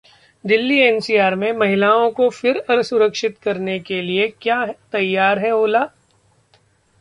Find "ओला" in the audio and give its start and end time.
5.51-5.85